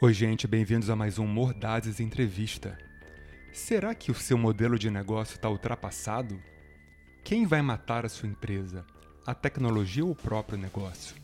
Oi, 0.00 0.12
gente, 0.12 0.48
bem-vindos 0.48 0.90
a 0.90 0.96
mais 0.96 1.20
um 1.20 1.26
Mordazes 1.26 2.00
Entrevista. 2.00 2.76
Será 3.52 3.94
que 3.94 4.10
o 4.10 4.14
seu 4.14 4.36
modelo 4.36 4.76
de 4.76 4.90
negócio 4.90 5.36
está 5.36 5.48
ultrapassado? 5.48 6.42
Quem 7.22 7.46
vai 7.46 7.62
matar 7.62 8.04
a 8.04 8.08
sua 8.08 8.28
empresa? 8.28 8.84
A 9.24 9.32
tecnologia 9.32 10.04
ou 10.04 10.10
o 10.10 10.16
próprio 10.16 10.58
negócio? 10.58 11.14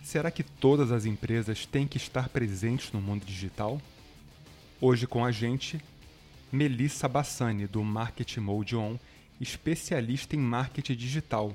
Será 0.00 0.30
que 0.30 0.44
todas 0.44 0.92
as 0.92 1.06
empresas 1.06 1.66
têm 1.66 1.88
que 1.88 1.96
estar 1.96 2.28
presentes 2.28 2.92
no 2.92 3.00
mundo 3.00 3.26
digital? 3.26 3.82
Hoje 4.80 5.04
com 5.04 5.24
a 5.24 5.32
gente, 5.32 5.82
Melissa 6.52 7.08
Bassani, 7.08 7.66
do 7.66 7.82
Market 7.82 8.38
Mode 8.38 8.76
On, 8.76 8.96
especialista 9.40 10.36
em 10.36 10.38
marketing 10.38 10.94
digital. 10.94 11.54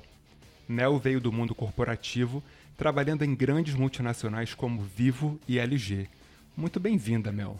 Mel 0.68 0.98
veio 0.98 1.22
do 1.22 1.32
mundo 1.32 1.54
corporativo, 1.54 2.42
trabalhando 2.76 3.24
em 3.24 3.34
grandes 3.34 3.74
multinacionais 3.74 4.52
como 4.52 4.82
Vivo 4.82 5.40
e 5.48 5.58
LG. 5.58 6.06
Muito 6.56 6.78
bem-vinda, 6.78 7.32
Mel. 7.32 7.56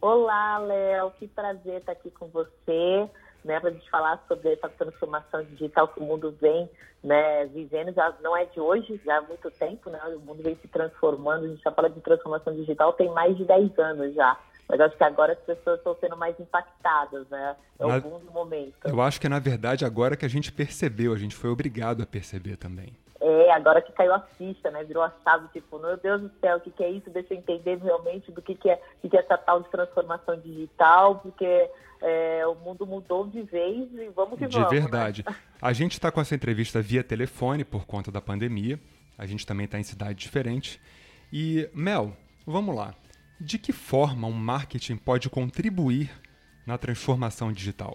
Olá, 0.00 0.58
Léo, 0.58 1.12
que 1.12 1.28
prazer 1.28 1.78
estar 1.78 1.92
aqui 1.92 2.10
com 2.10 2.26
você, 2.26 3.08
né, 3.44 3.60
para 3.60 3.70
a 3.70 3.72
gente 3.72 3.88
falar 3.88 4.22
sobre 4.28 4.52
essa 4.52 4.68
transformação 4.68 5.42
digital 5.44 5.88
que 5.88 6.00
o 6.00 6.04
mundo 6.04 6.36
vem 6.40 6.68
né, 7.04 7.46
vivendo, 7.46 7.92
já 7.92 8.14
não 8.22 8.36
é 8.36 8.46
de 8.46 8.58
hoje, 8.58 9.00
já 9.04 9.18
há 9.18 9.22
muito 9.22 9.50
tempo, 9.50 9.90
né, 9.90 10.00
o 10.16 10.20
mundo 10.20 10.42
vem 10.42 10.56
se 10.56 10.68
transformando, 10.68 11.44
a 11.44 11.48
gente 11.48 11.62
já 11.62 11.70
fala 11.70 11.88
de 11.88 12.00
transformação 12.00 12.54
digital 12.54 12.94
tem 12.94 13.10
mais 13.12 13.36
de 13.36 13.44
10 13.44 13.78
anos 13.78 14.14
já. 14.14 14.38
Mas 14.66 14.80
acho 14.80 14.96
que 14.96 15.04
agora 15.04 15.34
as 15.34 15.38
pessoas 15.40 15.78
estão 15.78 15.94
sendo 16.00 16.16
mais 16.16 16.40
impactadas, 16.40 17.28
né? 17.28 17.54
É 17.78 17.86
na... 17.86 17.98
o 17.98 18.32
momento. 18.32 18.74
Eu 18.84 18.98
acho 19.02 19.20
que, 19.20 19.28
na 19.28 19.38
verdade, 19.38 19.84
agora 19.84 20.16
que 20.16 20.24
a 20.24 20.28
gente 20.28 20.50
percebeu, 20.50 21.12
a 21.12 21.18
gente 21.18 21.34
foi 21.34 21.50
obrigado 21.50 22.02
a 22.02 22.06
perceber 22.06 22.56
também. 22.56 22.96
É, 23.34 23.52
agora 23.52 23.82
que 23.82 23.92
caiu 23.92 24.14
a 24.14 24.20
ficha, 24.20 24.70
né? 24.70 24.84
Virou 24.84 25.02
a 25.02 25.12
chave, 25.24 25.48
tipo, 25.48 25.78
meu 25.78 25.96
Deus 25.96 26.22
do 26.22 26.30
céu, 26.40 26.58
o 26.58 26.60
que, 26.60 26.70
que 26.70 26.84
é 26.84 26.90
isso? 26.90 27.10
Deixa 27.10 27.34
eu 27.34 27.38
entender 27.38 27.78
realmente 27.78 28.30
do 28.30 28.40
que, 28.40 28.54
que, 28.54 28.70
é, 28.70 28.80
que, 29.00 29.08
que 29.08 29.16
é 29.16 29.20
essa 29.20 29.36
tal 29.36 29.62
de 29.62 29.68
transformação 29.70 30.38
digital, 30.38 31.16
porque 31.16 31.70
é, 32.00 32.46
o 32.46 32.54
mundo 32.54 32.86
mudou 32.86 33.26
de 33.26 33.42
vez 33.42 33.90
e 33.92 34.08
vamos 34.14 34.38
que 34.38 34.46
de 34.46 34.54
vamos. 34.54 34.70
De 34.70 34.80
verdade. 34.80 35.24
Né? 35.26 35.34
A 35.60 35.72
gente 35.72 35.92
está 35.92 36.12
com 36.12 36.20
essa 36.20 36.34
entrevista 36.34 36.80
via 36.80 37.02
telefone 37.02 37.64
por 37.64 37.86
conta 37.86 38.12
da 38.12 38.20
pandemia. 38.20 38.78
A 39.16 39.26
gente 39.26 39.46
também 39.46 39.64
está 39.64 39.78
em 39.78 39.84
cidade 39.84 40.18
diferente. 40.18 40.80
E, 41.32 41.68
Mel, 41.74 42.16
vamos 42.46 42.74
lá. 42.76 42.94
De 43.40 43.58
que 43.58 43.72
forma 43.72 44.28
um 44.28 44.32
marketing 44.32 44.96
pode 44.96 45.28
contribuir 45.30 46.10
na 46.66 46.78
transformação 46.78 47.52
digital? 47.52 47.94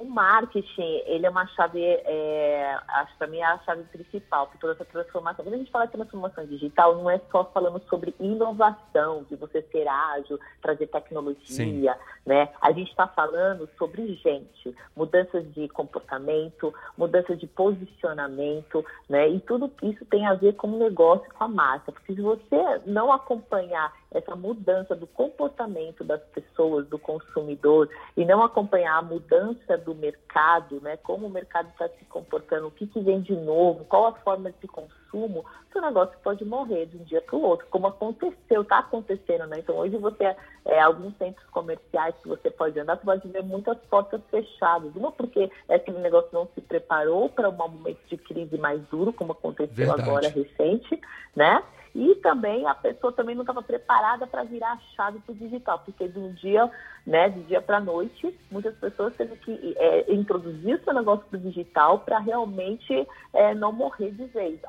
O 0.00 0.04
marketing, 0.04 1.02
ele 1.06 1.26
é 1.26 1.30
uma 1.30 1.46
chave, 1.48 1.82
é, 1.82 2.78
acho 2.88 3.16
para 3.16 3.26
mim 3.26 3.38
é 3.38 3.44
a 3.44 3.58
chave 3.60 3.82
principal 3.84 4.46
para 4.46 4.58
toda 4.58 4.72
essa 4.74 4.84
transformação. 4.84 5.44
Quando 5.44 5.54
a 5.54 5.58
gente 5.58 5.70
fala 5.70 5.86
de 5.86 5.92
transformação 5.92 6.46
digital, 6.46 6.94
não 6.96 7.10
é 7.10 7.20
só 7.30 7.44
falando 7.44 7.82
sobre 7.88 8.14
inovação, 8.20 9.24
de 9.28 9.36
você 9.36 9.62
ser 9.72 9.86
ágil, 9.88 10.38
trazer 10.62 10.86
tecnologia, 10.88 11.44
Sim. 11.44 11.88
né? 12.24 12.48
A 12.60 12.72
gente 12.72 12.90
está 12.90 13.06
falando 13.06 13.68
sobre 13.78 14.14
gente, 14.14 14.74
mudanças 14.96 15.44
de 15.54 15.68
comportamento, 15.68 16.74
mudanças 16.96 17.38
de 17.38 17.46
posicionamento, 17.46 18.84
né? 19.08 19.28
E 19.28 19.40
tudo 19.40 19.70
isso 19.82 20.04
tem 20.06 20.26
a 20.26 20.34
ver 20.34 20.54
com 20.54 20.68
o 20.68 20.78
negócio, 20.78 21.32
com 21.34 21.44
a 21.44 21.48
marca. 21.48 21.92
Porque 21.92 22.14
se 22.14 22.20
você 22.20 22.80
não 22.86 23.12
acompanhar 23.12 23.92
essa 24.16 24.34
mudança 24.34 24.94
do 24.94 25.06
comportamento 25.06 26.02
das 26.02 26.22
pessoas, 26.26 26.86
do 26.88 26.98
consumidor, 26.98 27.88
e 28.16 28.24
não 28.24 28.42
acompanhar 28.42 28.96
a 28.96 29.02
mudança 29.02 29.76
do 29.76 29.94
mercado, 29.94 30.80
né? 30.80 30.96
Como 30.96 31.26
o 31.26 31.30
mercado 31.30 31.68
está 31.68 31.88
se 31.88 32.04
comportando, 32.06 32.68
o 32.68 32.70
que, 32.70 32.86
que 32.86 33.00
vem 33.00 33.20
de 33.20 33.34
novo, 33.34 33.84
qual 33.84 34.06
a 34.06 34.12
forma 34.12 34.50
de 34.50 34.66
consumo, 34.66 35.44
o 35.78 35.80
negócio 35.80 36.16
pode 36.22 36.44
morrer 36.44 36.86
de 36.86 36.96
um 36.96 37.04
dia 37.04 37.20
para 37.20 37.36
o 37.36 37.42
outro, 37.42 37.66
como 37.70 37.86
aconteceu, 37.86 38.62
está 38.62 38.78
acontecendo, 38.78 39.46
né? 39.46 39.58
Então 39.58 39.76
hoje 39.76 39.96
você, 39.96 40.34
é, 40.64 40.80
alguns 40.80 41.16
centros 41.16 41.46
comerciais 41.50 42.14
que 42.22 42.28
você 42.28 42.50
pode 42.50 42.78
andar, 42.78 42.96
você 42.96 43.04
pode 43.04 43.28
ver 43.28 43.42
muitas 43.42 43.78
portas 43.90 44.20
fechadas. 44.30 44.94
Uma 44.94 45.12
porque 45.12 45.50
aquele 45.68 45.98
negócio 45.98 46.30
não 46.32 46.48
se 46.54 46.60
preparou 46.60 47.28
para 47.28 47.48
um 47.48 47.52
momento 47.52 48.00
de 48.08 48.16
crise 48.16 48.56
mais 48.58 48.80
duro, 48.88 49.12
como 49.12 49.32
aconteceu 49.32 49.74
Verdade. 49.74 50.02
agora 50.02 50.28
recente, 50.28 51.00
né? 51.34 51.62
E 51.96 52.14
também 52.16 52.66
a 52.66 52.74
pessoa 52.74 53.10
também 53.10 53.34
não 53.34 53.42
estava 53.42 53.62
preparada 53.62 54.26
para 54.26 54.44
virar 54.44 54.72
a 54.72 54.78
chave 54.94 55.18
para 55.20 55.32
o 55.32 55.34
digital, 55.34 55.78
porque 55.78 56.06
de 56.06 56.18
um 56.18 56.30
dia, 56.34 56.70
né, 57.06 57.30
de 57.30 57.40
dia 57.44 57.62
para 57.62 57.80
noite, 57.80 58.38
muitas 58.50 58.74
pessoas 58.76 59.16
teve 59.16 59.34
que 59.36 59.74
é, 59.78 60.12
introduzir 60.12 60.76
o 60.76 60.84
seu 60.84 60.92
negócio 60.92 61.24
para 61.24 61.38
o 61.38 61.40
digital 61.40 62.00
para 62.00 62.18
realmente 62.18 63.08
é, 63.32 63.54
não 63.54 63.72
morrer 63.72 64.10
de 64.10 64.26
vez. 64.26 64.60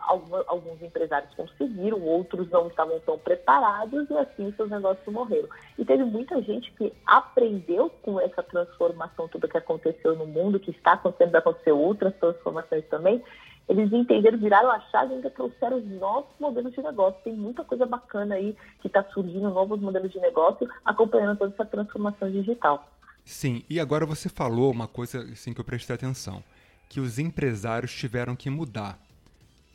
Alguns, 0.48 0.82
empresários 0.82 1.34
conseguiram, 1.36 2.02
outros 2.02 2.50
não 2.50 2.68
estavam 2.68 2.98
tão 3.02 3.20
preparados 3.20 4.10
e 4.10 4.18
assim 4.18 4.54
seus 4.54 4.70
negócios 4.70 5.14
morreram. 5.14 5.50
E 5.78 5.84
teve 5.84 6.06
muita 6.06 6.42
gente 6.42 6.72
que 6.78 6.94
aprendeu 7.06 7.90
com 8.04 8.22
essa 8.22 8.42
transformação 8.42 9.28
toda 9.28 9.50
que 9.50 9.58
aconteceu 9.58 10.16
no 10.16 10.26
mundo, 10.26 10.62
que 10.62 10.72
está 10.72 10.94
acontecendo, 10.94 11.32
vai 11.32 11.42
acontecer 11.42 11.74
outras 11.74 12.16
transformações 12.16 12.86
também, 12.86 13.22
eles 13.68 13.92
entenderam, 13.92 14.38
viraram 14.38 14.72
a 14.72 14.80
chave 14.80 15.12
e 15.12 15.16
ainda 15.16 15.30
trouxeram 15.30 15.78
os 15.78 15.86
novos 16.00 16.30
modelos 16.40 16.74
de 16.74 16.82
negócio. 16.82 17.20
Tem 17.24 17.34
muita 17.34 17.64
coisa 17.66 17.86
bacana 17.86 18.36
aí 18.36 18.56
que 18.82 18.88
está 18.88 19.04
surgindo, 19.12 19.50
novos 19.50 19.80
modelos 19.82 20.12
de 20.12 20.20
negócio, 20.20 20.70
acompanhando 20.86 21.38
toda 21.38 21.54
essa 21.54 21.66
transformação 21.66 22.32
digital. 22.32 22.90
Sim, 23.26 23.64
e 23.70 23.78
agora 23.78 24.06
você 24.06 24.30
falou 24.30 24.72
uma 24.72 24.88
coisa 24.88 25.22
assim, 25.22 25.54
que 25.54 25.60
eu 25.60 25.66
prestei 25.66 25.94
atenção, 25.94 26.42
que 26.88 27.02
os 27.02 27.20
empresários 27.20 27.94
tiveram 27.94 28.38
que 28.38 28.50
mudar. 28.50 28.98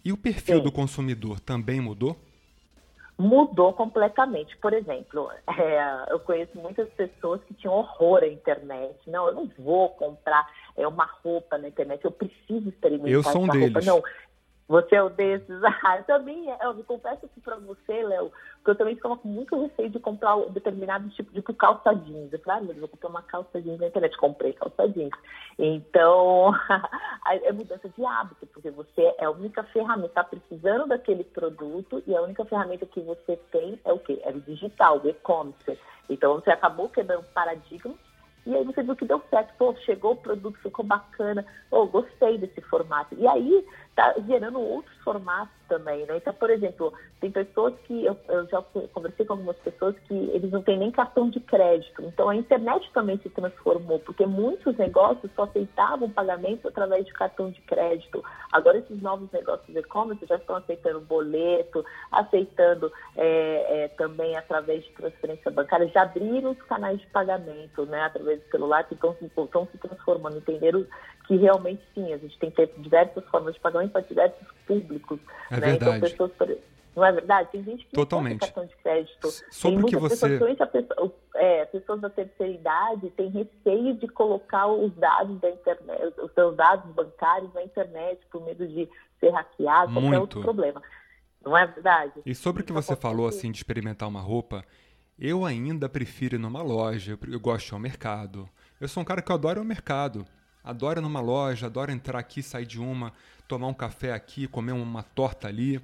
E 0.03 0.11
o 0.11 0.17
perfil 0.17 0.57
Sim. 0.57 0.63
do 0.63 0.73
consumidor 0.73 1.39
também 1.39 1.79
mudou? 1.79 2.19
Mudou 3.19 3.73
completamente. 3.73 4.57
Por 4.57 4.73
exemplo, 4.73 5.31
é, 5.59 6.13
eu 6.13 6.21
conheço 6.21 6.59
muitas 6.59 6.89
pessoas 6.91 7.43
que 7.45 7.55
tinham 7.55 7.75
horror 7.75 8.23
à 8.23 8.27
internet. 8.27 8.99
Não, 9.07 9.29
eu 9.29 9.35
não 9.35 9.51
vou 9.59 9.91
comprar 9.91 10.47
é, 10.77 10.87
uma 10.87 11.09
roupa 11.23 11.59
na 11.59 11.69
internet, 11.69 12.05
eu 12.05 12.11
preciso 12.11 12.69
experimentar 12.69 13.13
eu 13.13 13.23
sou 13.23 13.43
um 13.43 13.45
essa 13.45 13.53
deles. 13.53 13.73
roupa. 13.73 13.87
Não, 13.87 14.03
você 14.73 14.97
é 14.97 15.03
o 15.03 15.11
desses. 15.11 15.61
Ah, 15.85 15.99
eu 15.99 16.05
também, 16.05 16.51
é, 16.51 16.59
eu 16.63 16.75
me 16.75 16.83
confesso 16.85 17.27
aqui 17.27 17.41
para 17.41 17.57
você, 17.57 18.03
Léo, 18.05 18.31
que 18.65 18.71
eu 18.71 18.75
também 18.75 18.95
ficava 18.95 19.17
com 19.17 19.29
muito 19.29 19.61
receio 19.61 19.91
de 19.91 19.99
comprar 19.99 20.37
um 20.37 20.51
determinado 20.51 21.09
tipo 21.11 21.33
de 21.33 21.43
calça 21.43 21.93
jeans. 21.93 22.33
Eu 22.33 22.39
falei, 22.39 22.61
ah, 22.61 22.65
meu 22.65 22.75
vou 22.77 22.89
comprar 22.89 23.09
uma 23.09 23.23
calça 23.23 23.61
jeans 23.61 23.81
na 23.81 23.89
internet. 23.89 24.17
Comprei 24.17 24.53
calça 24.53 24.89
jeans. 24.89 25.11
Então, 25.59 26.55
é 27.27 27.53
mudança 27.53 27.89
de 27.89 28.05
hábito, 28.05 28.47
porque 28.47 28.71
você 28.71 29.15
é 29.19 29.25
a 29.25 29.31
única 29.31 29.63
ferramenta, 29.65 30.07
está 30.07 30.25
precisando 30.25 30.87
daquele 30.87 31.25
produto 31.25 32.03
e 32.07 32.15
a 32.17 32.23
única 32.23 32.45
ferramenta 32.45 32.87
que 32.87 33.01
você 33.01 33.37
tem 33.51 33.79
é 33.85 33.93
o 33.93 33.99
quê? 33.99 34.21
É 34.23 34.31
o 34.31 34.41
digital, 34.41 35.01
o 35.03 35.09
e-commerce. 35.09 35.79
Então, 36.09 36.37
você 36.37 36.51
acabou 36.51 36.89
quebrando 36.89 37.25
paradigmas 37.35 37.97
e 38.45 38.57
aí 38.57 38.65
você 38.65 38.83
viu 38.83 38.97
que 38.97 39.05
deu 39.05 39.23
certo, 39.31 39.55
pô, 39.57 39.75
chegou 39.85 40.13
o 40.13 40.17
produto, 40.17 40.59
ficou 40.59 40.85
bacana, 40.85 41.45
pô, 41.71 41.87
gostei 41.87 42.39
desse 42.39 42.61
formato. 42.63 43.15
E 43.17 43.27
aí 43.27 43.65
tá 43.95 44.15
gerando 44.27 44.61
outros 44.61 44.97
formatos 45.03 45.55
também, 45.69 46.05
né? 46.07 46.17
Então, 46.17 46.33
por 46.35 46.51
exemplo, 46.51 46.93
tem 47.21 47.31
pessoas 47.31 47.75
que, 47.85 48.05
eu, 48.05 48.17
eu, 48.29 48.47
já 48.47 48.63
conversei 48.93 49.25
com 49.25 49.35
algumas 49.35 49.57
pessoas 49.59 49.95
que 50.01 50.15
eles 50.15 50.51
não 50.51 50.63
têm 50.63 50.79
nem 50.79 50.91
cartão 50.91 51.31
de 51.31 51.41
crédito. 51.41 52.03
Então, 52.03 52.29
a 52.29 52.37
internet 52.37 52.91
também 52.93 53.19
se 53.19 53.31
transformou, 53.31 53.99
porque 54.01 54.27
muitos 54.27 54.77
negócios 54.77 55.31
só 55.35 55.45
aceitavam 55.45 56.11
pagamento 56.11 56.69
através 56.69 57.07
de 57.07 57.13
cartão 57.13 57.51
de 57.51 57.61
crédito. 57.63 58.23
Agora, 58.51 58.79
esses 58.79 59.01
novos 59.01 59.31
negócios 59.33 59.75
e-commerce 59.75 60.27
já 60.27 60.37
estão 60.37 60.57
aceitando 60.57 61.01
boleto, 61.01 61.85
aceitando 62.11 62.93
é, 63.17 63.85
é, 63.85 63.89
também 63.89 64.37
através 64.37 64.85
de 64.85 64.91
transferência 64.93 65.51
bancária, 65.51 65.89
já 65.89 66.03
abriram 66.03 66.51
os 66.51 66.63
canais 66.63 67.01
de 67.01 67.07
pagamento, 67.09 67.87
né? 67.87 68.03
Através 68.03 68.41
do 68.41 68.51
celular, 68.51 68.85
que 68.85 68.95
estão, 68.95 69.17
estão 69.21 69.67
se 69.67 69.79
transformando, 69.79 70.39
entenderam 70.39 70.87
que 71.27 71.37
realmente 71.37 71.83
sim, 71.95 72.13
a 72.13 72.19
gente 72.19 72.39
tem 72.39 72.51
que 72.51 72.57
ter 72.57 72.75
diversas 72.79 73.25
formas 73.27 73.55
de 73.55 73.61
pagamento 73.61 73.82
para 73.89 74.01
diversos 74.03 74.47
públicos. 74.67 75.19
É 75.51 75.61
né? 75.61 75.75
Então, 75.75 75.93
verdade. 75.93 76.15
Então, 76.15 76.29
pessoas, 76.29 76.59
não 76.95 77.05
é 77.05 77.13
verdade? 77.13 77.49
Tem 77.51 77.65
gente 77.65 77.87
que 77.87 77.93
Totalmente. 77.93 78.33
não 78.33 78.39
tem 78.39 78.49
cartão 78.49 78.67
de 78.67 78.77
crédito. 78.77 79.31
Sobre 79.51 79.81
tem 79.83 79.87
que 79.87 79.97
você... 79.97 80.29
pessoas, 80.29 80.71
pessoa, 80.71 81.15
é, 81.37 81.65
pessoas 81.65 82.01
da 82.01 82.11
terceira 82.11 82.53
idade 82.53 83.11
têm 83.11 83.31
receio 83.31 83.95
de 83.95 84.07
colocar 84.09 84.67
os 84.67 84.93
dados 84.95 85.41
da 85.41 85.51
internet, 85.51 86.21
os 86.21 86.33
seus 86.33 86.55
dados 86.55 86.93
bancários 86.93 87.53
na 87.55 87.63
internet 87.63 88.21
por 88.31 88.45
medo 88.45 88.67
de 88.69 88.89
ser 89.19 89.31
hackeado, 89.31 89.93
qualquer 89.93 90.19
outro 90.19 90.41
problema. 90.43 90.83
Não 91.43 91.57
é 91.57 91.67
verdade? 91.67 92.13
E 92.27 92.35
sobre 92.35 92.63
o 92.63 92.65
que 92.65 92.73
você 92.73 92.95
falou, 92.95 93.27
assim, 93.27 93.51
de 93.51 93.57
experimentar 93.57 94.09
uma 94.09 94.21
roupa, 94.21 94.65
eu 95.19 95.45
ainda 95.45 95.89
prefiro 95.89 96.37
ir 96.37 96.39
numa 96.39 96.63
loja, 96.63 97.19
eu 97.27 97.41
gosto 97.41 97.67
de 97.67 97.73
ir 97.73 97.75
ao 97.75 97.81
mercado. 97.81 98.49
Eu 98.81 98.87
sou 98.87 99.03
um 99.03 99.07
cara 99.07 99.23
que 99.23 99.33
ir 99.33 99.59
ao 99.59 99.65
mercado. 99.65 100.27
Adoro 100.65 101.01
ir 101.01 101.03
numa 101.03 101.21
loja, 101.21 101.67
adoro 101.67 101.91
entrar 101.91 102.19
aqui, 102.19 102.43
sair 102.43 102.67
de 102.67 102.81
uma, 102.81 103.13
tomar 103.49 103.67
um 103.67 103.75
café 103.75 104.13
aqui, 104.13 104.47
comer 104.47 104.73
uma 104.73 105.03
torta 105.03 105.49
ali. 105.49 105.81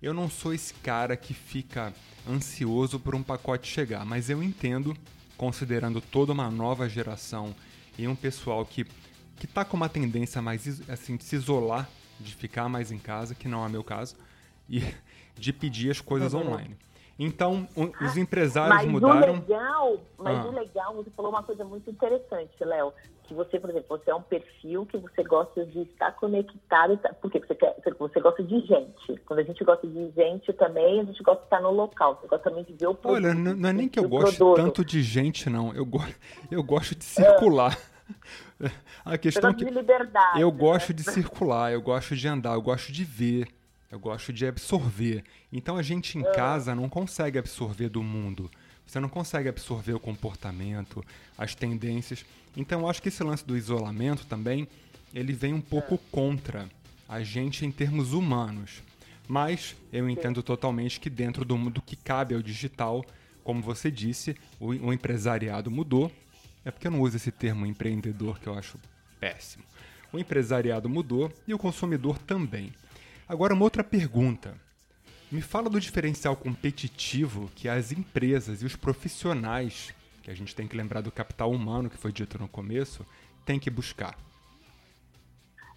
Eu 0.00 0.14
não 0.14 0.30
sou 0.30 0.54
esse 0.54 0.72
cara 0.74 1.16
que 1.16 1.34
fica 1.34 1.92
ansioso 2.28 2.98
por 2.98 3.14
um 3.14 3.22
pacote 3.22 3.68
chegar, 3.68 4.04
mas 4.04 4.30
eu 4.30 4.42
entendo, 4.42 4.96
considerando 5.36 6.00
toda 6.00 6.32
uma 6.32 6.50
nova 6.50 6.88
geração 6.88 7.54
e 7.98 8.06
um 8.06 8.16
pessoal 8.16 8.64
que 8.64 8.86
que 9.40 9.46
tá 9.46 9.64
com 9.64 9.74
uma 9.74 9.88
tendência 9.88 10.42
mais 10.42 10.82
assim 10.88 11.16
de 11.16 11.24
se 11.24 11.34
isolar, 11.34 11.88
de 12.20 12.34
ficar 12.34 12.68
mais 12.68 12.92
em 12.92 12.98
casa, 12.98 13.34
que 13.34 13.48
não 13.48 13.64
é 13.64 13.68
meu 13.70 13.82
caso, 13.82 14.14
e 14.68 14.82
de 15.34 15.50
pedir 15.50 15.90
as 15.90 16.00
coisas 16.00 16.34
uhum. 16.34 16.52
online. 16.52 16.76
Então, 17.22 17.68
os 18.00 18.16
empresários 18.16 18.76
mas 18.76 18.90
mudaram. 18.90 19.34
O 19.34 19.36
legal, 19.36 19.98
mas 20.16 20.38
ah. 20.38 20.48
o 20.48 20.50
legal, 20.52 20.94
você 20.94 21.10
falou 21.10 21.30
uma 21.30 21.42
coisa 21.42 21.62
muito 21.66 21.90
interessante, 21.90 22.64
Léo. 22.64 22.94
Que 23.24 23.34
você, 23.34 23.60
por 23.60 23.68
exemplo, 23.68 23.86
você 23.90 24.10
é 24.10 24.14
um 24.14 24.22
perfil 24.22 24.86
que 24.86 24.96
você 24.96 25.22
gosta 25.22 25.66
de 25.66 25.82
estar 25.82 26.12
conectado, 26.12 26.98
porque 27.20 27.38
você, 27.38 27.54
quer, 27.54 27.76
você 27.98 28.20
gosta 28.20 28.42
de 28.42 28.60
gente. 28.60 29.20
Quando 29.26 29.40
a 29.40 29.42
gente 29.42 29.62
gosta 29.62 29.86
de 29.86 30.10
gente 30.12 30.50
também, 30.54 31.00
a 31.00 31.04
gente 31.04 31.22
gosta 31.22 31.40
de 31.40 31.46
estar 31.46 31.60
no 31.60 31.70
local. 31.70 32.18
Você 32.18 32.26
gosta 32.26 32.48
também 32.48 32.64
de 32.64 32.72
ver 32.72 32.86
o 32.86 32.94
produto. 32.94 33.22
Olha, 33.22 33.34
não, 33.34 33.54
não 33.54 33.68
é 33.68 33.72
nem 33.74 33.86
que 33.86 33.98
eu 33.98 34.08
gosto 34.08 34.38
produto. 34.38 34.56
tanto 34.56 34.82
de 34.82 35.02
gente, 35.02 35.50
não. 35.50 35.74
Eu, 35.74 35.84
go 35.84 36.02
eu 36.50 36.62
gosto 36.62 36.94
de 36.94 37.04
circular. 37.04 37.76
É. 37.76 37.90
A 39.04 39.18
questão 39.18 39.50
é 39.50 39.54
que 39.54 39.64
de 39.64 39.70
liberdade, 39.70 40.40
eu 40.40 40.50
né? 40.50 40.58
gosto 40.58 40.92
de 40.92 41.02
circular, 41.02 41.72
eu 41.72 41.80
gosto 41.80 42.16
de 42.16 42.26
andar, 42.26 42.54
eu 42.54 42.62
gosto 42.62 42.90
de 42.90 43.04
ver. 43.04 43.46
Eu 43.90 43.98
gosto 43.98 44.32
de 44.32 44.46
absorver. 44.46 45.24
Então 45.52 45.76
a 45.76 45.82
gente 45.82 46.16
em 46.16 46.24
é. 46.24 46.32
casa 46.32 46.74
não 46.74 46.88
consegue 46.88 47.38
absorver 47.38 47.88
do 47.88 48.02
mundo. 48.02 48.48
Você 48.86 49.00
não 49.00 49.08
consegue 49.08 49.48
absorver 49.48 49.92
o 49.94 50.00
comportamento, 50.00 51.04
as 51.36 51.54
tendências. 51.54 52.24
Então 52.56 52.80
eu 52.80 52.88
acho 52.88 53.02
que 53.02 53.08
esse 53.08 53.22
lance 53.24 53.44
do 53.44 53.56
isolamento 53.56 54.26
também, 54.26 54.68
ele 55.12 55.32
vem 55.32 55.52
um 55.52 55.60
pouco 55.60 55.96
é. 55.96 55.98
contra 56.12 56.68
a 57.08 57.22
gente 57.22 57.66
em 57.66 57.72
termos 57.72 58.12
humanos. 58.12 58.82
Mas 59.26 59.76
eu 59.92 60.08
entendo 60.08 60.42
totalmente 60.42 61.00
que 61.00 61.10
dentro 61.10 61.44
do 61.44 61.58
mundo 61.58 61.82
que 61.82 61.96
cabe 61.96 62.34
ao 62.34 62.42
digital, 62.42 63.04
como 63.42 63.60
você 63.60 63.90
disse, 63.90 64.36
o, 64.60 64.68
o 64.68 64.92
empresariado 64.92 65.70
mudou. 65.70 66.12
É 66.64 66.70
porque 66.70 66.86
eu 66.86 66.92
não 66.92 67.00
uso 67.00 67.16
esse 67.16 67.32
termo 67.32 67.66
empreendedor 67.66 68.38
que 68.38 68.46
eu 68.46 68.54
acho 68.54 68.78
péssimo. 69.18 69.64
O 70.12 70.18
empresariado 70.18 70.88
mudou 70.88 71.32
e 71.46 71.54
o 71.54 71.58
consumidor 71.58 72.18
também. 72.18 72.72
Agora, 73.30 73.54
uma 73.54 73.62
outra 73.62 73.84
pergunta. 73.84 74.56
Me 75.30 75.40
fala 75.40 75.70
do 75.70 75.78
diferencial 75.78 76.34
competitivo 76.34 77.48
que 77.54 77.68
as 77.68 77.92
empresas 77.92 78.60
e 78.60 78.66
os 78.66 78.74
profissionais, 78.74 79.94
que 80.24 80.32
a 80.32 80.34
gente 80.34 80.52
tem 80.52 80.66
que 80.66 80.76
lembrar 80.76 81.00
do 81.00 81.12
capital 81.12 81.52
humano 81.52 81.88
que 81.88 81.96
foi 81.96 82.10
dito 82.10 82.36
no 82.40 82.48
começo, 82.48 83.06
têm 83.46 83.60
que 83.60 83.70
buscar. 83.70 84.18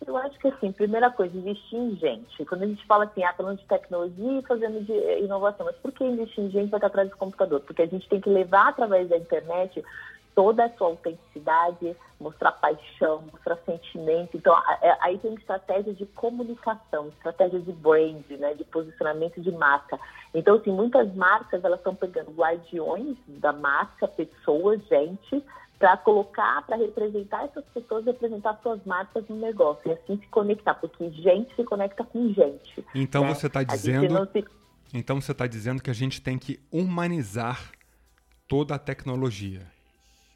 Eu 0.04 0.18
acho 0.18 0.40
que 0.40 0.48
assim, 0.48 0.72
primeira 0.72 1.12
coisa, 1.12 1.38
investir 1.38 1.78
em 1.78 1.96
gente. 1.96 2.44
Quando 2.44 2.64
a 2.64 2.66
gente 2.66 2.84
fala 2.88 3.06
assim, 3.06 3.24
ah, 3.24 3.34
falando 3.34 3.60
de 3.60 3.68
tecnologia 3.68 4.40
e 4.40 4.48
fazendo 4.48 4.84
de 4.84 5.24
inovação, 5.24 5.68
mas 5.68 5.76
por 5.76 5.92
que 5.92 6.04
investir 6.04 6.44
em 6.44 6.50
gente 6.50 6.72
vai 6.72 6.80
estar 6.80 6.88
atrás 6.88 7.08
do 7.08 7.18
computador? 7.18 7.60
Porque 7.60 7.84
a 7.84 7.88
gente 7.88 8.10
tem 8.10 8.20
que 8.20 8.32
levar 8.32 8.70
através 8.70 9.08
da 9.08 9.18
internet 9.18 9.80
toda 10.36 10.66
a 10.66 10.70
sua 10.78 10.88
autenticidade, 10.88 11.96
mostrar 12.20 12.52
paixão, 12.54 13.24
mostrar 13.32 13.58
sentimento. 13.66 14.36
Então, 14.36 14.56
é, 14.82 14.98
aí 15.02 15.18
tem 15.20 15.34
estratégia 15.36 15.94
de 15.94 16.06
comunicação, 16.08 17.10
estratégia 17.10 17.60
de 17.60 17.72
brand, 17.72 18.26
né, 18.32 18.54
de 18.54 18.64
posicionamento 18.64 19.42
de 19.42 19.52
marca. 19.52 20.00
Então, 20.34 20.56
assim, 20.56 20.72
muitas 20.72 21.14
marcas, 21.16 21.64
elas 21.64 21.80
estão 21.80 21.96
pegando 21.96 22.32
guardiões 22.32 23.18
da 23.28 23.54
marca, 23.54 24.08
pessoas, 24.08 24.82
gente, 24.88 25.44
para 25.78 25.98
colocar, 25.98 26.66
para 26.66 26.78
representar 26.78 27.44
essas 27.44 27.66
pessoas, 27.74 28.06
representar 28.06 28.58
suas 28.64 28.84
marcas 28.86 29.28
no 29.28 29.36
negócio 29.36 29.82
e 29.86 29.92
assim 29.92 30.18
se 30.18 30.28
conectar, 30.28 30.76
porque 30.76 31.10
gente 31.10 31.54
se 31.56 31.64
conecta 31.66 32.06
com 32.06 32.32
gente. 32.32 32.86
Então 32.96 33.24
né? 33.24 33.34
você 33.34 33.48
está 33.48 33.64
dizendo, 33.64 34.30
se... 34.32 34.46
então 34.94 35.20
você 35.20 35.34
está 35.34 35.46
dizendo 35.46 35.84
que 35.84 35.90
a 35.90 35.94
gente 35.94 36.22
tem 36.22 36.40
que 36.40 36.58
humanizar 36.72 37.70
toda 38.48 38.76
a 38.76 38.80
tecnologia. 38.80 39.73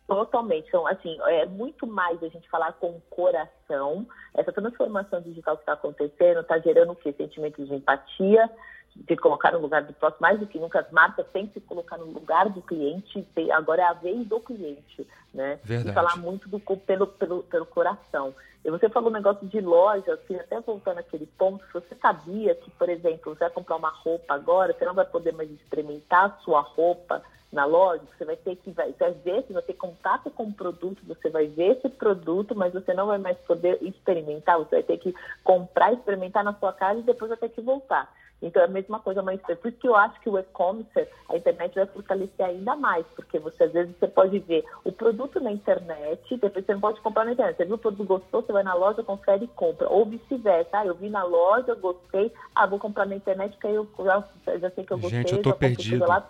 Totalmente. 0.07 0.69
Então, 0.69 0.87
assim, 0.87 1.17
é 1.23 1.45
muito 1.45 1.85
mais 1.85 2.23
a 2.23 2.29
gente 2.29 2.49
falar 2.49 2.71
com 2.73 2.91
o 2.91 3.01
coração. 3.09 4.07
Essa 4.33 4.53
transformação 4.53 5.21
digital 5.21 5.57
que 5.57 5.63
está 5.63 5.73
acontecendo 5.73 6.39
está 6.39 6.57
gerando 6.59 6.93
o 6.93 6.95
quê? 6.95 7.13
Sentimentos 7.15 7.67
de 7.67 7.75
empatia, 7.75 8.49
de 8.95 9.17
colocar 9.17 9.51
no 9.51 9.59
lugar 9.59 9.83
do 9.83 9.93
próximo, 9.93 10.21
mais 10.21 10.39
do 10.39 10.47
que 10.47 10.57
nunca 10.57 10.79
as 10.79 10.89
marcas 10.91 11.27
têm 11.33 11.47
que 11.47 11.55
se 11.55 11.61
colocar 11.61 11.97
no 11.97 12.05
lugar 12.05 12.49
do 12.49 12.61
cliente, 12.61 13.27
agora 13.51 13.81
é 13.81 13.85
a 13.85 13.93
vez 13.93 14.25
do 14.25 14.39
cliente, 14.39 15.05
né? 15.33 15.59
Verdade. 15.63 15.91
E 15.91 15.93
falar 15.93 16.15
muito 16.15 16.47
do, 16.47 16.57
pelo, 16.59 17.07
pelo, 17.07 17.43
pelo 17.43 17.65
coração. 17.65 18.33
E 18.63 18.71
você 18.71 18.89
falou 18.89 19.09
um 19.09 19.13
negócio 19.13 19.45
de 19.45 19.59
loja, 19.59 20.13
assim, 20.13 20.35
até 20.35 20.59
voltando 20.61 20.99
àquele 20.99 21.25
ponto, 21.25 21.63
você 21.71 21.95
sabia 22.01 22.55
que, 22.55 22.71
por 22.71 22.89
exemplo, 22.89 23.35
você 23.35 23.39
vai 23.39 23.49
comprar 23.49 23.75
uma 23.75 23.89
roupa 23.89 24.33
agora, 24.33 24.73
você 24.73 24.85
não 24.85 24.93
vai 24.93 25.05
poder 25.05 25.33
mais 25.33 25.51
experimentar 25.51 26.25
a 26.25 26.43
sua 26.43 26.61
roupa 26.61 27.21
na 27.51 27.65
loja, 27.65 28.03
você 28.17 28.25
vai 28.25 28.35
ter 28.35 28.55
que 28.57 28.71
vai, 28.71 28.93
vai 28.99 29.11
ver, 29.11 29.43
você 29.43 29.53
vai 29.53 29.61
ter 29.61 29.73
contato 29.73 30.29
com 30.31 30.43
o 30.43 30.53
produto, 30.53 31.01
você 31.07 31.29
vai 31.29 31.47
ver 31.47 31.77
esse 31.77 31.89
produto, 31.89 32.55
mas 32.55 32.73
você 32.73 32.93
não 32.93 33.07
vai 33.07 33.17
mais 33.17 33.37
poder 33.39 33.77
experimentar, 33.81 34.57
você 34.57 34.75
vai 34.75 34.83
ter 34.83 34.97
que 34.97 35.15
comprar, 35.43 35.93
experimentar 35.93 36.43
na 36.43 36.53
sua 36.53 36.73
casa 36.73 36.99
e 36.99 37.03
depois 37.03 37.29
vai 37.29 37.37
ter 37.37 37.49
que 37.49 37.61
voltar. 37.61 38.11
Então 38.41 38.61
é 38.61 38.65
a 38.65 38.69
mesma 38.69 38.99
coisa, 38.99 39.23
mas 39.23 39.41
por 39.41 39.67
isso 39.67 39.79
que 39.79 39.87
eu 39.87 39.95
acho 39.95 40.19
que 40.21 40.29
o 40.29 40.37
e-commerce, 40.37 41.07
a 41.27 41.37
internet 41.37 41.73
vai 41.73 41.87
fortalecer 41.87 42.45
ainda 42.45 42.75
mais, 42.75 43.03
porque 43.15 43.39
você 43.39 43.63
às 43.63 43.71
vezes 43.71 43.95
você 43.97 44.07
pode 44.07 44.37
ver 44.39 44.63
o 44.83 44.91
produto 44.91 45.39
na 45.39 45.51
internet, 45.51 46.37
depois 46.37 46.63
você 46.63 46.73
não 46.73 46.81
pode 46.81 47.01
comprar 47.01 47.25
na 47.25 47.31
internet. 47.31 47.57
Você 47.57 47.65
viu 47.65 47.75
o 47.75 47.79
produto 47.79 48.05
gostou, 48.05 48.43
você 48.43 48.53
vai 48.53 48.61
na 48.61 48.75
loja, 48.75 49.01
confere 49.01 49.45
e 49.45 49.47
compra. 49.47 49.89
Ou 49.89 50.05
vice-versa, 50.05 50.69
ah, 50.73 50.85
eu 50.85 50.93
vi 50.93 51.09
na 51.09 51.23
loja, 51.23 51.73
gostei, 51.73 52.31
ah, 52.53 52.67
vou 52.67 52.77
comprar 52.77 53.07
na 53.07 53.15
internet, 53.15 53.53
porque 53.53 53.67
aí 53.67 53.75
eu 53.75 53.87
já, 53.97 54.23
já 54.59 54.69
sei 54.69 54.85
que 54.85 54.93
eu 54.93 54.99
gostei. 54.99 55.19
Gente, 55.19 55.33
eu 55.33 55.41
tô 55.41 55.53
perdido. 55.53 56.05
Lá. 56.05 56.29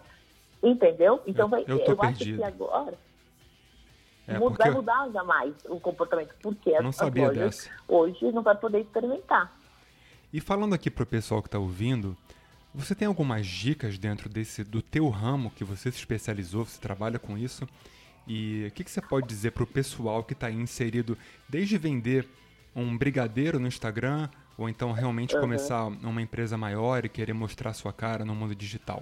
Entendeu? 0.61 1.21
Então 1.25 1.47
vai, 1.47 1.63
eu, 1.67 1.77
eu 1.79 1.97
perdido. 1.97 2.43
acho 2.43 2.53
que 2.53 2.63
agora 2.63 2.97
é, 4.27 4.37
vai 4.37 4.71
mudar 4.71 5.09
jamais 5.11 5.53
o 5.69 5.79
comportamento, 5.79 6.35
porque 6.41 6.73
as, 6.75 6.83
não 6.83 6.91
sabia 6.91 7.27
lojas 7.27 7.69
hoje 7.87 8.31
não 8.31 8.41
vai 8.41 8.55
poder 8.55 8.81
experimentar. 8.81 9.55
E 10.33 10.41
falando 10.41 10.73
aqui 10.73 10.91
para 10.91 11.03
o 11.03 11.07
pessoal 11.07 11.41
que 11.41 11.47
está 11.47 11.57
ouvindo, 11.57 12.17
você 12.75 12.93
tem 12.93 13.07
algumas 13.07 13.47
dicas 13.47 13.97
dentro 13.97 14.27
desse 14.27 14.63
do 14.63 14.81
teu 14.81 15.07
ramo 15.07 15.49
que 15.51 15.63
você 15.63 15.89
se 15.91 15.97
especializou, 15.97 16.65
você 16.65 16.79
trabalha 16.79 17.17
com 17.17 17.37
isso? 17.37 17.67
E 18.27 18.65
o 18.67 18.71
que, 18.71 18.83
que 18.83 18.91
você 18.91 19.01
pode 19.01 19.25
dizer 19.25 19.51
para 19.51 19.63
o 19.63 19.67
pessoal 19.67 20.21
que 20.21 20.33
está 20.33 20.51
inserido 20.51 21.17
desde 21.47 21.77
vender 21.77 22.27
um 22.75 22.97
brigadeiro 22.97 23.57
no 23.57 23.67
Instagram 23.67 24.29
ou 24.57 24.67
então 24.67 24.91
realmente 24.91 25.33
uhum. 25.35 25.41
começar 25.41 25.85
uma 25.85 26.21
empresa 26.21 26.57
maior 26.57 27.05
e 27.05 27.09
querer 27.09 27.33
mostrar 27.33 27.73
sua 27.73 27.93
cara 27.93 28.25
no 28.25 28.35
mundo 28.35 28.53
digital? 28.53 29.01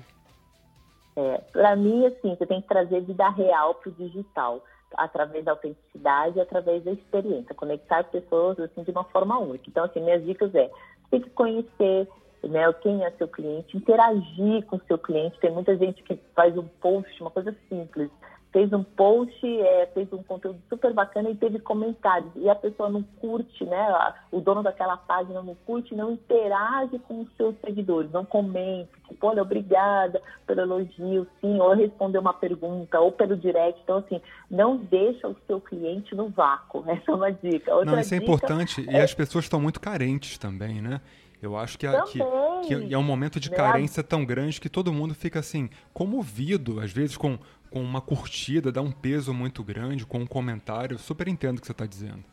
É, 1.16 1.38
para 1.52 1.76
mim, 1.76 2.06
assim, 2.06 2.36
você 2.36 2.46
tem 2.46 2.62
que 2.62 2.68
trazer 2.68 3.02
vida 3.02 3.30
real 3.30 3.76
para 3.76 3.90
o 3.90 3.94
digital, 3.94 4.64
através 4.98 5.46
da 5.46 5.52
autenticidade, 5.52 6.40
através 6.40 6.84
da 6.84 6.92
experiência, 6.92 7.56
conectar 7.56 8.04
pessoas 8.06 8.60
assim 8.60 8.84
de 8.84 8.92
uma 8.92 9.04
forma 9.06 9.38
única. 9.40 9.66
Então, 9.68 9.86
assim, 9.86 10.02
minhas 10.02 10.24
dicas 10.26 10.54
é, 10.54 10.68
você 10.68 11.10
tem 11.12 11.22
que 11.22 11.30
conhecer 11.32 12.08
né, 12.44 12.72
quem 12.82 13.04
é 13.04 13.12
seu 13.12 13.28
cliente, 13.28 13.78
interagir 13.78 14.66
com 14.66 14.80
seu 14.82 14.98
cliente. 14.98 15.40
Tem 15.40 15.52
muita 15.52 15.76
gente 15.78 16.04
que 16.04 16.20
faz 16.36 16.58
um 16.58 16.68
post, 16.82 17.22
uma 17.22 17.32
coisa 17.32 17.56
simples, 17.70 18.10
fez 18.56 18.72
um 18.72 18.84
post, 18.84 19.46
é, 19.46 19.86
fez 19.94 20.08
um 20.14 20.24
conteúdo 20.24 20.58
super 20.70 20.94
bacana 20.94 21.30
e 21.30 21.36
teve 21.36 21.60
comentários. 21.60 22.32
E 22.38 22.50
a 22.50 22.56
pessoa 22.56 22.90
não 22.90 23.04
curte, 23.20 23.66
né? 23.66 24.14
O 24.32 24.40
dono 24.40 24.64
daquela 24.64 24.96
página 24.96 25.42
não 25.42 25.56
curte, 25.66 25.94
não 25.94 26.14
interage 26.14 26.98
com 27.00 27.24
os 27.24 27.28
seus 27.36 27.54
seguidores, 27.60 28.10
não 28.14 28.24
comenta, 28.24 28.88
tipo, 29.10 29.28
olha, 29.28 29.42
obrigada 29.42 30.22
pelo 30.48 30.62
elogio, 30.62 31.28
sim, 31.42 31.60
ou 31.60 31.74
responder 31.74 32.18
uma 32.18 32.34
pergunta, 32.34 32.98
ou 32.98 33.12
pelo 33.12 33.36
direct. 33.36 33.78
Então, 33.84 33.98
assim, 33.98 34.22
não 34.50 34.78
deixa 34.78 35.28
o 35.28 35.36
seu 35.46 35.60
cliente 35.60 36.16
no 36.16 36.30
vácuo. 36.30 36.82
Essa 36.88 37.12
é 37.12 37.14
uma 37.14 37.34
dica. 37.34 37.76
Outra 37.76 37.92
não, 37.92 38.00
isso 38.00 38.14
é 38.14 38.18
importante. 38.18 38.86
É... 38.90 38.94
E 38.94 39.02
as 39.02 39.14
pessoas 39.14 39.44
estão 39.44 39.60
muito 39.60 39.82
carentes 39.82 40.38
também, 40.38 40.82
né? 40.82 41.02
Eu 41.42 41.58
acho 41.58 41.78
que, 41.78 41.88
que, 42.12 42.20
que, 42.68 42.94
é 42.94 42.98
um 42.98 43.04
momento 43.04 43.40
de 43.40 43.52
né? 43.52 43.58
carência 43.58 44.02
tão 44.04 44.26
grande 44.26 44.60
que 44.60 44.70
todo 44.70 44.92
mundo 44.92 45.14
fica 45.14 45.40
assim, 45.40 45.70
comovido, 45.94 46.80
às 46.80 46.92
vezes 46.92 47.18
com 47.18 47.38
com 47.76 47.82
uma 47.82 48.00
curtida 48.00 48.72
dá 48.72 48.82
um 48.82 48.90
peso 48.90 49.34
muito 49.34 49.62
grande, 49.62 50.06
com 50.06 50.20
um 50.20 50.26
comentário. 50.26 50.98
Super 50.98 51.28
entendo 51.28 51.58
o 51.58 51.60
que 51.60 51.68
você 51.68 51.74
está 51.74 51.86
dizendo. 51.86 52.24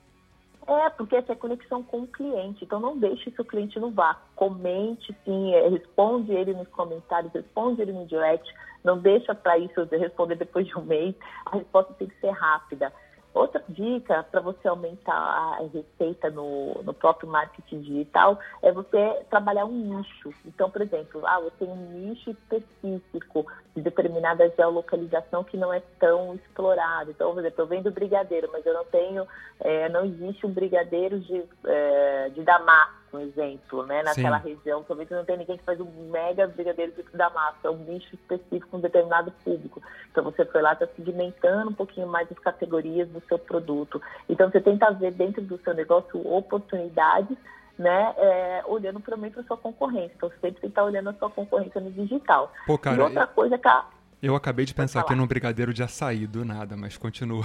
É, 0.69 0.89
porque 0.91 1.17
essa 1.17 1.33
é 1.33 1.35
conexão 1.35 1.83
com 1.83 2.03
o 2.03 2.07
cliente. 2.07 2.65
Então 2.65 2.79
não 2.79 2.97
deixe 2.97 3.29
seu 3.33 3.45
cliente 3.45 3.81
no 3.81 3.91
vácuo. 3.91 4.23
Comente, 4.37 5.13
sim, 5.25 5.53
é, 5.53 5.69
responde 5.69 6.33
ele 6.33 6.53
nos 6.53 6.69
comentários, 6.69 7.33
responde 7.33 7.83
ele 7.83 7.93
no 7.93 8.07
direct. 8.07 8.49
Não 8.85 8.99
deixa 8.99 9.35
para 9.35 9.59
isso 9.59 9.83
responder 9.91 10.37
depois 10.37 10.65
de 10.65 10.79
um 10.79 10.85
mês. 10.85 11.13
A 11.47 11.57
resposta 11.57 11.93
tem 11.95 12.07
que 12.07 12.21
ser 12.21 12.31
rápida. 12.31 12.93
Outra 13.35 13.65
dica 13.67 14.23
para 14.25 14.41
você 14.41 14.69
aumentar 14.69 15.15
a 15.15 15.61
receita 15.73 16.29
no, 16.31 16.83
no 16.83 16.93
próprio 16.93 17.29
marketing 17.29 17.81
digital 17.81 18.39
é 18.61 18.71
você 18.71 19.25
trabalhar 19.31 19.65
um 19.65 19.73
nicho. 19.73 20.35
Então, 20.45 20.71
por 20.71 20.83
exemplo, 20.83 21.27
ah, 21.27 21.41
você 21.41 21.65
tem 21.65 21.69
um 21.69 21.91
nicho 21.93 22.31
específico 22.31 23.47
de 23.75 23.81
determinada 23.81 24.53
geolocalização 24.55 25.43
que 25.45 25.57
não 25.57 25.73
é 25.73 25.81
tão 25.99 26.35
explorado. 26.35 27.11
Então, 27.11 27.33
por 27.33 27.41
exemplo, 27.41 27.63
eu 27.63 27.67
vendo 27.67 27.91
brigadeiro, 27.91 28.51
mas 28.53 28.67
eu 28.67 28.75
não 28.75 28.85
tenho, 28.85 29.27
é, 29.61 29.89
não 29.89 30.05
existe 30.05 30.45
um 30.45 30.53
brigadeiro 30.53 31.19
de, 31.19 31.43
é, 31.65 32.29
de 32.31 32.43
Damasco 32.43 33.02
um 33.13 33.21
exemplo, 33.21 33.85
né? 33.87 34.03
Naquela 34.03 34.41
Sim. 34.41 34.55
região, 34.55 34.83
talvez 34.83 35.09
não 35.11 35.25
tem 35.25 35.37
ninguém 35.37 35.59
que 35.59 35.65
faz 35.65 35.81
um 35.81 36.11
mega 36.11 36.47
brigadeiro 36.47 36.93
de 36.93 37.03
da 37.17 37.31
massa, 37.31 37.69
é 37.69 37.71
um 37.71 37.77
nicho 37.77 38.15
específico, 38.15 38.77
um 38.77 38.81
determinado 38.81 39.33
público. 39.45 39.83
Então 40.11 40.25
você 40.25 40.45
foi 40.45 40.63
lá, 40.63 40.73
está 40.73 40.87
segmentando 40.97 41.71
um 41.71 41.75
pouquinho 41.75 42.07
mais 42.07 42.31
as 42.31 42.39
categorias 42.39 43.09
do 43.09 43.23
seu 43.29 43.39
produto. 43.39 44.01
Então 44.29 44.51
você 44.51 44.61
tenta 44.61 44.91
ver 44.93 45.13
dentro 45.13 45.43
do 45.43 45.59
seu 45.59 45.75
negócio 45.75 46.21
oportunidades 46.27 47.37
né, 47.79 48.15
é, 48.17 48.63
olhando 48.67 49.01
também 49.01 49.31
para 49.31 49.41
a 49.41 49.45
sua 49.45 49.57
concorrência. 49.57 50.13
Então, 50.17 50.31
sempre 50.31 50.53
tem 50.53 50.61
que 50.61 50.67
estar 50.69 50.85
olhando 50.85 51.11
a 51.11 51.15
sua 51.15 51.31
concorrência 51.31 51.81
no 51.81 51.91
digital. 51.91 52.53
Pô, 52.67 52.79
cara, 52.79 52.97
e 52.97 53.01
outra 53.01 53.27
coisa 53.27 53.59
que 53.59 53.69
a... 53.69 53.85
Eu 54.23 54.37
acabei 54.37 54.65
de 54.65 54.73
pensar 54.73 55.01
aqui 55.01 55.15
num 55.15 55.27
brigadeiro 55.27 55.75
de 55.75 55.83
açaí, 55.83 56.27
do 56.27 56.45
nada, 56.45 56.77
mas 56.77 56.97
continua. 56.97 57.45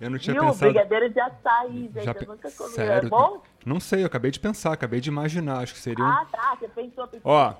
Eu 0.00 0.10
não 0.10 0.18
tinha 0.18 0.34
Viu? 0.34 0.44
pensado. 0.44 0.72
Brigadeiro 0.72 1.10
de 1.10 1.20
açaí, 1.20 1.90
gente. 1.94 2.04
Já 2.04 2.12
Eu 2.12 2.26
nunca 2.28 2.50
comi. 2.50 2.70
Sério? 2.70 3.06
É 3.06 3.10
bom? 3.10 3.42
Não 3.64 3.80
sei, 3.80 4.02
eu 4.02 4.06
acabei 4.06 4.30
de 4.30 4.40
pensar, 4.40 4.72
acabei 4.72 5.00
de 5.00 5.08
imaginar. 5.08 5.58
Acho 5.58 5.74
que 5.74 5.80
seria 5.80 6.04
um. 6.04 6.08
Ah, 6.08 6.26
tá. 6.30 6.56
Você 6.58 6.68
pensou, 6.68 7.06
pensou 7.06 7.30
Ó, 7.30 7.54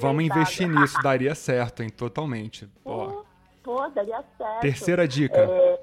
vamos 0.00 0.24
investir 0.24 0.68
nisso, 0.68 0.96
daria 1.02 1.34
certo, 1.34 1.82
hein? 1.82 1.90
Totalmente. 1.90 2.68
Ó, 2.84 3.06
Pô, 3.06 3.24
pô, 3.62 3.88
daria 3.90 4.22
certo. 4.38 4.60
terceira 4.60 5.06
dica. 5.08 5.38
É, 5.38 5.80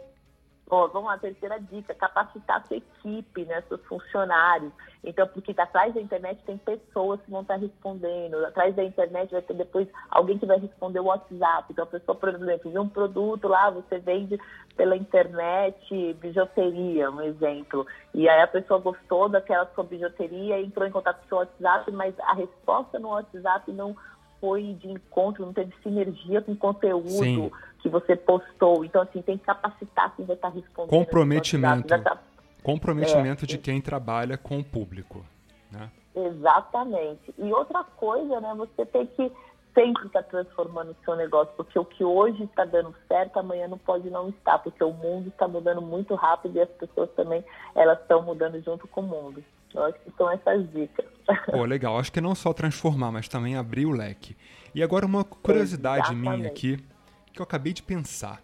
ó, 0.69 0.87
vamos 0.87 1.09
lá, 1.09 1.17
terceira 1.17 1.59
dica, 1.59 1.93
capacitar 1.95 2.57
a 2.57 2.63
sua 2.63 2.77
equipe, 2.77 3.45
né, 3.45 3.61
seus 3.67 3.83
funcionários. 3.85 4.71
Então, 5.03 5.25
porque 5.27 5.53
atrás 5.57 5.93
da 5.93 6.01
internet 6.01 6.43
tem 6.45 6.57
pessoas 6.57 7.19
que 7.21 7.31
vão 7.31 7.41
estar 7.41 7.55
respondendo, 7.55 8.45
atrás 8.45 8.75
da 8.75 8.83
internet 8.83 9.31
vai 9.31 9.41
ter 9.41 9.55
depois 9.55 9.87
alguém 10.09 10.37
que 10.37 10.45
vai 10.45 10.59
responder 10.59 10.99
o 10.99 11.05
WhatsApp. 11.05 11.71
Então, 11.71 11.83
a 11.83 11.87
pessoa, 11.87 12.15
por 12.15 12.29
exemplo, 12.29 12.71
viu 12.71 12.81
um 12.81 12.89
produto 12.89 13.47
lá, 13.47 13.69
você 13.69 13.97
vende 13.97 14.39
pela 14.75 14.95
internet 14.95 16.13
bijuteria, 16.21 17.09
um 17.09 17.21
exemplo. 17.21 17.85
E 18.13 18.29
aí 18.29 18.41
a 18.41 18.47
pessoa 18.47 18.79
gostou 18.79 19.27
daquela 19.27 19.65
sua 19.73 19.83
bijuteria, 19.83 20.61
entrou 20.61 20.87
em 20.87 20.91
contato 20.91 21.19
com 21.19 21.25
o 21.25 21.27
seu 21.29 21.37
WhatsApp, 21.39 21.91
mas 21.91 22.13
a 22.19 22.33
resposta 22.33 22.99
no 22.99 23.09
WhatsApp 23.09 23.71
não 23.71 23.95
foi 24.39 24.73
de 24.73 24.89
encontro, 24.89 25.45
não 25.45 25.53
teve 25.53 25.73
sinergia 25.83 26.41
com 26.41 26.53
o 26.53 26.57
conteúdo 26.57 27.09
Sim. 27.09 27.51
Que 27.79 27.89
você 27.89 28.15
postou. 28.15 28.85
Então, 28.85 29.01
assim, 29.01 29.21
tem 29.21 29.37
que 29.37 29.45
capacitar 29.45 30.15
quem 30.15 30.25
vai 30.25 30.35
estar 30.35 30.49
respondendo. 30.49 30.89
Comprometimento. 30.89 31.87
tá- 31.87 32.17
Comprometimento 32.63 33.45
é. 33.45 33.47
de 33.47 33.57
quem 33.57 33.81
trabalha 33.81 34.37
com 34.37 34.59
o 34.59 34.63
público. 34.63 35.25
Né? 35.71 35.89
Exatamente. 36.15 37.33
E 37.37 37.51
outra 37.53 37.83
coisa, 37.83 38.39
né, 38.41 38.53
você 38.55 38.85
tem 38.85 39.05
que 39.05 39.31
sempre 39.73 40.07
estar 40.07 40.23
transformando 40.23 40.91
o 40.91 40.95
seu 41.05 41.15
negócio, 41.15 41.53
porque 41.55 41.77
o 41.77 41.85
que 41.85 42.03
hoje 42.03 42.43
está 42.43 42.65
dando 42.65 42.93
certo, 43.07 43.37
amanhã 43.37 43.67
não 43.67 43.77
pode 43.77 44.09
não 44.09 44.29
estar, 44.29 44.59
porque 44.59 44.83
o 44.83 44.91
mundo 44.91 45.29
está 45.29 45.47
mudando 45.47 45.81
muito 45.81 46.15
rápido 46.15 46.57
e 46.57 46.61
as 46.61 46.69
pessoas 46.69 47.09
também, 47.11 47.43
elas 47.75 47.99
estão 47.99 48.21
mudando 48.21 48.61
junto 48.61 48.87
com 48.87 49.01
o 49.01 49.07
mundo. 49.07 49.43
Eu 49.73 49.83
acho 49.85 49.99
que 49.99 50.11
são 50.17 50.29
essas 50.31 50.67
dicas. 50.71 51.05
Pô, 51.45 51.63
legal. 51.63 51.97
Acho 51.99 52.11
que 52.11 52.19
não 52.19 52.33
só 52.33 52.51
transformar, 52.51 53.11
mas 53.11 53.27
também 53.27 53.55
abrir 53.55 53.85
o 53.85 53.91
leque. 53.91 54.35
E 54.73 54.81
agora 54.81 55.05
uma 55.05 55.23
curiosidade 55.23 56.13
minha 56.15 56.33
Exatamente. 56.33 56.47
aqui, 56.51 56.85
que 57.33 57.39
eu 57.39 57.43
acabei 57.43 57.73
de 57.73 57.83
pensar. 57.83 58.41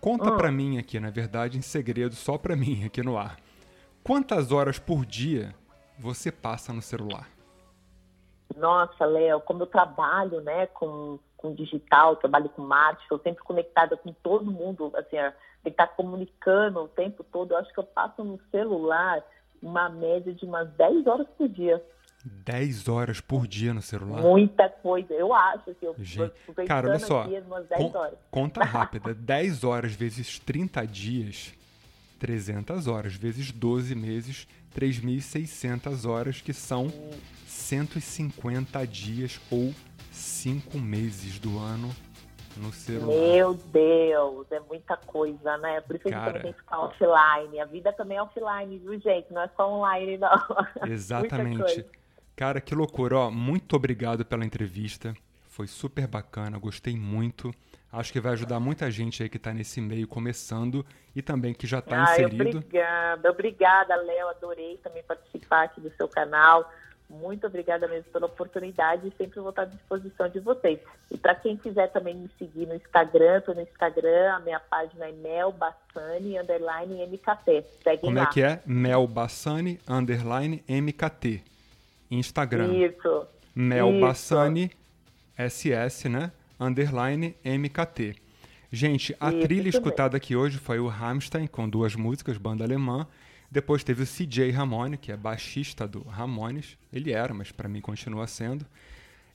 Conta 0.00 0.32
Hum. 0.32 0.36
pra 0.36 0.50
mim 0.50 0.78
aqui, 0.78 0.98
na 0.98 1.10
verdade, 1.10 1.56
em 1.58 1.62
segredo, 1.62 2.14
só 2.14 2.36
pra 2.36 2.56
mim 2.56 2.84
aqui 2.84 3.02
no 3.02 3.16
ar. 3.16 3.36
Quantas 4.02 4.50
horas 4.50 4.78
por 4.78 5.06
dia 5.06 5.54
você 5.98 6.32
passa 6.32 6.72
no 6.72 6.82
celular? 6.82 7.28
Nossa, 8.56 9.04
Léo, 9.06 9.40
como 9.40 9.62
eu 9.62 9.66
trabalho, 9.66 10.40
né, 10.42 10.66
com, 10.66 11.18
com 11.36 11.54
digital, 11.54 12.16
trabalho 12.16 12.48
com 12.50 12.62
marketing, 12.62 13.02
estou 13.04 13.20
sempre 13.20 13.42
conectada 13.44 13.96
com 13.96 14.12
todo 14.12 14.50
mundo, 14.50 14.92
assim, 14.94 15.16
tem 15.16 15.32
que 15.64 15.68
estar 15.70 15.86
comunicando 15.88 16.80
o 16.80 16.88
tempo 16.88 17.24
todo. 17.24 17.52
Eu 17.52 17.58
acho 17.58 17.72
que 17.72 17.78
eu 17.80 17.84
passo 17.84 18.22
no 18.24 18.38
celular 18.50 19.22
uma 19.62 19.88
média 19.88 20.34
de 20.34 20.44
umas 20.44 20.68
10 20.72 21.06
horas 21.06 21.26
por 21.38 21.48
dia. 21.48 21.82
10 22.24 22.88
horas 22.88 23.20
por 23.20 23.46
dia 23.46 23.74
no 23.74 23.82
celular? 23.82 24.20
Muita 24.22 24.68
coisa. 24.68 25.12
Eu 25.12 25.32
acho 25.34 25.74
que 25.74 25.84
eu 25.86 25.94
Gente, 25.98 26.32
cara, 26.66 26.88
olha 26.90 26.98
só. 26.98 27.24
10 27.26 27.44
Con- 27.46 27.98
horas. 27.98 28.18
Conta 28.30 28.64
rápida. 28.64 29.12
10 29.14 29.64
horas 29.64 29.92
vezes 29.92 30.38
30 30.38 30.86
dias, 30.86 31.52
300 32.18 32.86
horas. 32.86 33.14
Vezes 33.14 33.50
12 33.50 33.94
meses, 33.94 34.46
3.600 34.74 36.08
horas, 36.08 36.40
que 36.40 36.52
são 36.52 36.88
150 37.46 38.86
dias 38.86 39.40
ou 39.50 39.72
5 40.10 40.78
meses 40.78 41.38
do 41.38 41.58
ano 41.58 41.90
no 42.56 42.72
celular. 42.72 43.16
Meu 43.34 43.54
Deus, 43.54 44.46
é 44.52 44.60
muita 44.60 44.96
coisa, 44.96 45.56
né? 45.58 45.80
Por 45.80 45.96
isso 45.96 46.04
que 46.04 46.14
a 46.14 46.18
Cara. 46.18 46.32
gente 46.34 46.42
tem 46.42 46.52
que 46.52 46.58
ficar 46.60 46.78
offline. 46.80 47.60
A 47.60 47.64
vida 47.64 47.92
também 47.94 48.18
é 48.18 48.22
offline, 48.22 48.78
viu, 48.78 49.00
gente? 49.00 49.32
Não 49.32 49.42
é 49.42 49.48
só 49.56 49.72
online, 49.72 50.18
não. 50.18 50.30
Exatamente. 50.86 51.84
Cara, 52.36 52.60
que 52.60 52.74
loucura. 52.74 53.16
Ó, 53.18 53.30
muito 53.30 53.76
obrigado 53.76 54.24
pela 54.24 54.44
entrevista. 54.44 55.14
Foi 55.48 55.66
super 55.66 56.06
bacana, 56.06 56.58
gostei 56.58 56.96
muito. 56.96 57.52
Acho 57.92 58.10
que 58.10 58.20
vai 58.20 58.32
ajudar 58.32 58.58
muita 58.58 58.90
gente 58.90 59.22
aí 59.22 59.28
que 59.28 59.36
está 59.36 59.52
nesse 59.52 59.78
meio 59.80 60.08
começando 60.08 60.84
e 61.14 61.20
também 61.20 61.52
que 61.52 61.66
já 61.66 61.80
está 61.80 62.02
Ai, 62.02 62.12
inserido. 62.24 62.58
obrigada, 62.58 63.30
obrigada, 63.30 63.96
Léo. 63.96 64.28
Adorei 64.28 64.78
também 64.78 65.02
participar 65.02 65.64
aqui 65.64 65.78
do 65.80 65.90
seu 65.90 66.08
canal. 66.08 66.72
Muito 67.10 67.46
obrigada 67.46 67.86
mesmo 67.86 68.10
pela 68.10 68.24
oportunidade 68.24 69.06
e 69.06 69.12
sempre 69.18 69.38
vou 69.40 69.50
estar 69.50 69.62
à 69.62 69.66
disposição 69.66 70.26
de 70.30 70.40
vocês. 70.40 70.80
E 71.10 71.18
para 71.18 71.34
quem 71.34 71.58
quiser 71.58 71.88
também 71.92 72.14
me 72.14 72.30
seguir 72.38 72.66
no 72.66 72.74
Instagram, 72.74 73.36
estou 73.36 73.54
no 73.54 73.60
Instagram, 73.60 74.32
a 74.32 74.40
minha 74.40 74.58
página 74.58 75.08
é 75.08 75.12
melbassani, 75.12 76.38
underline 76.38 77.06
MKT. 77.06 77.66
Segue 77.84 78.00
Como 78.00 78.16
lá. 78.16 78.22
é 78.22 78.26
que 78.26 78.42
é? 78.42 78.62
Mel 78.64 79.06
Bassani, 79.06 79.78
underline 79.86 80.64
MKT. 80.66 81.42
Instagram. 82.18 82.72
Isso. 82.74 83.26
Mel 83.54 83.90
Isso. 83.90 84.00
Bassani, 84.00 84.70
SS, 85.36 86.08
né? 86.08 86.32
Underline 86.58 87.34
MKT. 87.44 88.16
Gente, 88.70 89.14
a 89.20 89.30
Isso, 89.30 89.40
trilha 89.40 89.68
isso 89.68 89.78
escutada 89.78 90.16
aqui 90.16 90.34
hoje 90.34 90.58
foi 90.58 90.78
o 90.78 90.88
Rammstein, 90.88 91.46
com 91.46 91.68
duas 91.68 91.94
músicas, 91.94 92.38
banda 92.38 92.64
alemã. 92.64 93.06
Depois 93.50 93.84
teve 93.84 94.02
o 94.02 94.06
CJ 94.06 94.50
Ramone, 94.50 94.96
que 94.96 95.12
é 95.12 95.16
baixista 95.16 95.86
do 95.86 96.02
Ramones. 96.04 96.78
Ele 96.90 97.12
era, 97.12 97.34
mas 97.34 97.52
para 97.52 97.68
mim 97.68 97.82
continua 97.82 98.26
sendo. 98.26 98.64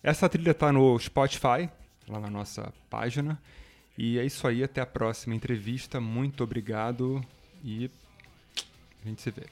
Essa 0.01 0.27
trilha 0.27 0.55
tá 0.55 0.71
no 0.71 0.97
Spotify, 0.97 1.69
lá 2.07 2.19
na 2.19 2.29
nossa 2.29 2.73
página. 2.89 3.39
E 3.95 4.17
é 4.17 4.25
isso 4.25 4.47
aí, 4.47 4.63
até 4.63 4.81
a 4.81 4.85
próxima 4.85 5.35
entrevista. 5.35 5.99
Muito 5.99 6.43
obrigado 6.43 7.23
e 7.63 7.91
a 9.03 9.07
gente 9.07 9.21
se 9.21 9.29
vê. 9.29 9.43